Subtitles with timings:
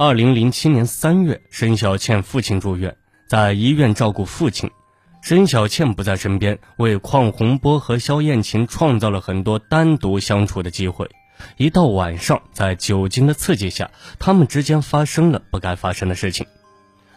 [0.00, 4.70] 二零零七年三月，申小倩父亲住院，在医院照顾父亲。
[5.22, 11.10] 申小倩不在身边，为邝洪波和肖艳琴创造了很多单独相处的机会。
[11.56, 13.90] 一到晚上，在酒精的刺激下，
[14.20, 16.46] 他们之间发生了不该发生的事情。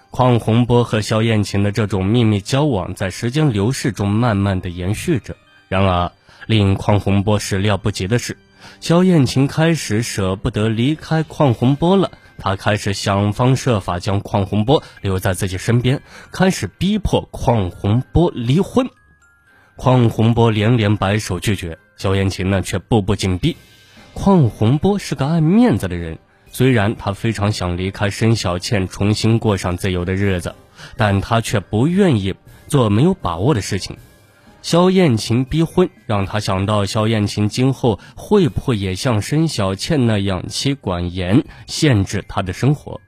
[0.09, 5.36] 邝洪波和肖艳琴的这种秘密交往，在时间流逝中慢慢的延续着。
[5.68, 6.11] 然而，
[6.48, 8.36] 令邝洪波始料不及的是，
[8.79, 12.09] 肖艳琴开始舍不得离开邝洪波了。
[12.43, 18.89] 他开始想方设法将邝洪波留在自己身边，开始逼迫邝洪波离婚。
[19.77, 23.55] 邝洪波连连摆手拒绝，萧艳琴呢却步步紧逼。
[24.16, 26.17] 邝洪波是个爱面子的人，
[26.52, 30.55] 虽然他非常想离开申小倩，重新过上自由的日子，
[30.97, 32.33] 但他却不愿意
[32.67, 33.97] 做没有把握的事情。
[34.61, 43.02] 萧艳琴逼婚，让他想到萧艳琴今后会不会也像申小倩那样妻管严，限制他的生活。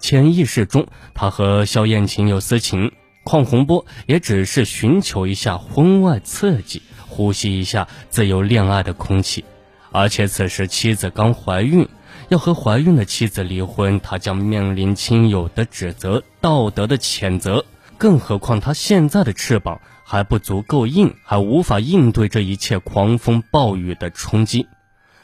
[0.00, 2.90] 潜意识中，他和萧艳琴有私情，
[3.24, 9.44] 邝洪波也只是寻求一下婚外刺激，呼吸一下自由恋爱的空气。
[9.92, 11.88] 而且此时妻子刚怀孕，
[12.28, 17.64] 要和怀孕的妻子离婚，他将面临亲友的指责、道德的谴责。
[17.96, 19.80] 更何况他现在的翅膀。
[20.08, 24.68] 还不足够硬，还无法应对这一切狂风暴雨的冲击。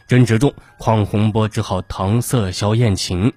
[0.09, 3.33] 争执中，邝洪波只好搪塞萧艳琴：“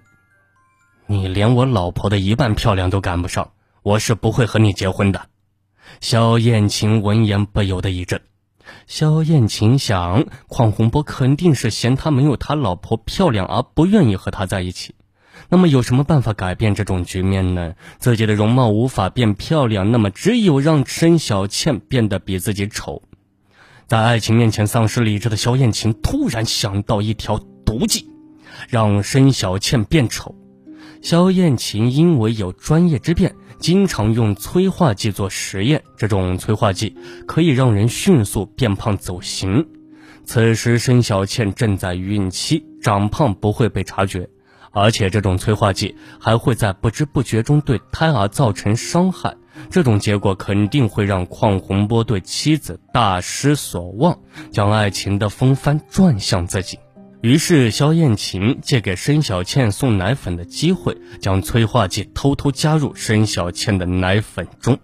[1.05, 3.51] 你连我老婆的一半漂亮都赶不上，
[3.83, 5.27] 我是不会和你结婚的。”
[6.01, 8.19] 萧艳琴闻言不由得一震。
[8.87, 14.95] 萧艳琴想，邝洪波肯定是嫌他没有他老婆漂亮而不愿意和他在一起。
[15.49, 17.73] 那么有什么办法改变这种局面呢？
[17.99, 23.03] 自己的容貌无法变漂亮，那么只有让申小倩变得比自己丑。
[23.87, 28.09] 在爱情面前丧失理智的萧艳琴突然想到一条毒计，
[28.67, 30.35] 让申小倩变丑。
[31.01, 35.83] 萧艳琴因为有专业之便，经常用催化剂做实验。
[35.97, 36.95] 这种催化剂
[37.27, 39.67] 可以让人迅速变胖走形。
[40.23, 44.27] 此时申小倩正在孕期，长胖不会被察觉。
[44.75, 49.37] 而且这种催化剂还会在不知不觉中对胎儿造成伤害，
[49.69, 54.19] 这种结果肯定会让邝洪波对妻子大失所望，
[54.51, 56.77] 将爱情的风帆转向自己。
[57.21, 64.77] 于是肖艳琴借给申小倩送奶粉的机会，将催化剂偷偷加入申小倩的奶粉中。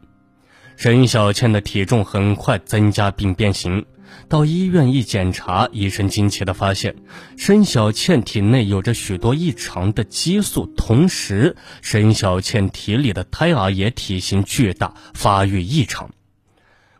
[0.77, 3.85] 申小倩的体重很快增加并变形。
[4.27, 6.95] 到医院一检查，医生惊奇地发现，
[7.37, 16.09] 申小倩体内有着许多异常的激素，同时申小倩体里的胎儿也体型巨大，发育异常。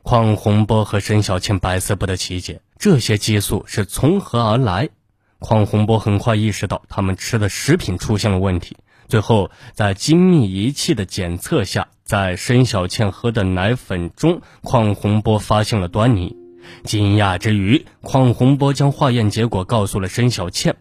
[0.04, 4.90] 邝洪波和申小倩百思不得其解，这些激素是从何而来？
[5.40, 8.78] 邝洪波很快意识到他们吃的食品出现了问题，
[9.08, 16.41] 最后在精密仪器的检测下，在申小倩喝的奶粉中，邝洪波发现了端倪。
[16.84, 20.76] 惊讶之余，邝洪波将化验结果告诉了申小倩。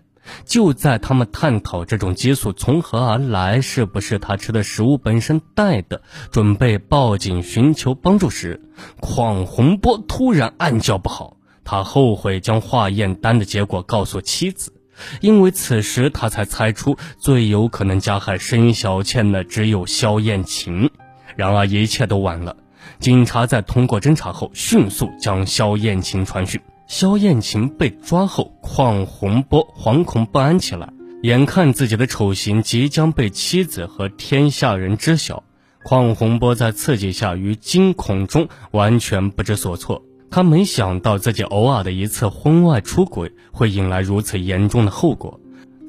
[0.45, 8.61] 就在他们探讨这种激素从何而来，是不是他吃的食物本身带的，准备报警寻求帮助时，
[9.01, 11.37] 邝洪波突然暗叫不好。
[11.65, 14.73] 他后悔将化验单的结果告诉妻子，
[15.21, 20.91] 因为此时他才猜出最有可能加害申小倩的只有肖艳琴。
[21.37, 22.57] 然而一切都晚了。
[22.99, 26.61] 警察在通过侦查后，迅速将肖艳琴传讯。
[26.87, 30.93] 肖艳琴被抓后，邝洪波惶恐不安起来。
[31.23, 35.45] 眼看自己的丑行即将被妻子和天下人知晓，
[35.85, 40.03] 邝洪波在刺激下于惊恐中完全不知所措。
[40.31, 45.41] 他没想到自己偶尔的一次婚外出轨会引来如此严重的后果。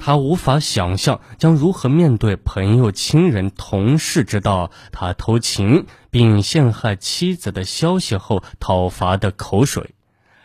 [0.03, 9.91] 他无法想象将如何面对朋友、亲人、同事知道他偷情并陷害妻子的消息后讨伐的口水。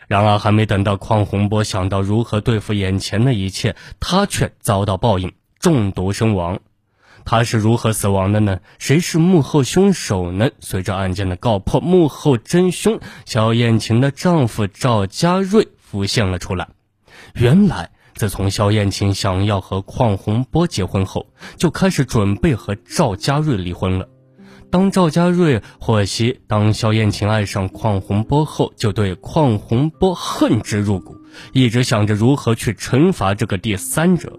[0.07, 6.59] 然而，还没等到邝洪波想到如何对付眼前的一切，他却遭到报应，中毒身亡。
[7.25, 8.59] 他是如何死亡的呢？
[8.77, 10.51] 谁是幕后凶手呢？
[10.59, 16.69] 随着案件的告破，幕后真凶小艳琴的丈夫赵家瑞浮现了出来。
[17.33, 17.89] 原来。
[18.17, 24.09] 自从肖艳琴想要和邝洪波结婚后，就开始准备和赵家瑞离婚了。
[24.69, 31.15] 当赵家瑞获悉当肖艳琴爱上邝洪波后，就对邝洪波恨之入骨，
[31.53, 34.37] 一直想着如何去惩罚这个第三者。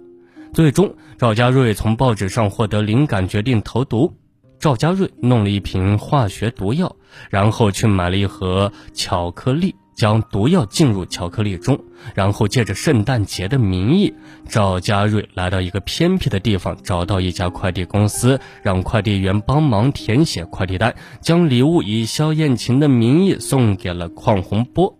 [0.53, 4.13] 最终，赵家瑞从报纸上获得灵感，决定投毒。
[4.59, 6.97] 赵家瑞弄了一瓶化学毒药，
[7.31, 9.77] 然后去买了一盒巧克力。
[9.99, 11.77] 将毒药进入巧克力中，
[12.15, 14.15] 然后借着圣诞节的名义，
[14.49, 24.97] 赵家瑞来到一个偏僻的地方，找到一家快递公司，让快递员帮忙填写快递单，将礼物以肖艳琴的名义送给了邝洪波。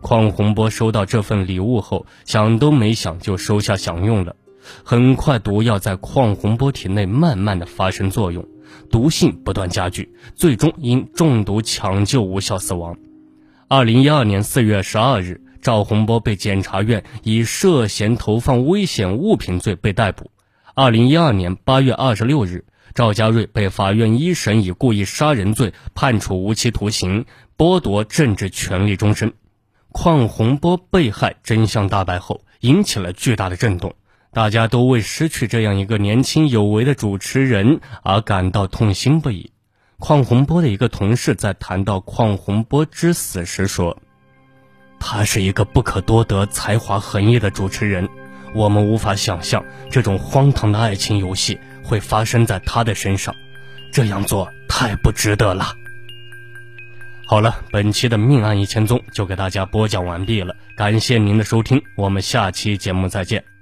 [0.00, 4.36] 邝洪波收到这份礼物后，想都没想就收下享用了。
[4.84, 8.46] 很快，毒药在邝洪波体内慢慢的发生作用，
[8.92, 12.96] 毒性不断加剧，最终因中毒抢救无效死亡。
[13.68, 20.30] 二零一二年四月十二日，赵洪波被检察院以涉嫌投放危险物品罪被逮捕。
[20.76, 22.64] 二零一二年八月二十六日，
[22.94, 27.24] 赵家瑞被法院一审以故意杀人罪判处无期徒刑，
[27.58, 29.32] 剥夺政治权利终身。
[29.92, 33.96] 邝洪波被害真相大白后，引起了巨大的震动，
[34.32, 39.50] 大家都为失去这样一个年轻有为的主持人而感到痛心不已。
[39.98, 43.96] 邝洪波的一个同事在谈到邝洪波之死时说
[45.00, 48.08] ：“他是一个不可多得、才华横溢的主持人，
[48.54, 53.34] 我们无法想象这种荒唐的爱情游戏会发生在他的身上，
[53.90, 55.72] 这样做太不值得了。”
[57.26, 63.55] 好了，本期的命案一千宗就给大家播讲完毕了，感谢您的收听，我们下期节目再见。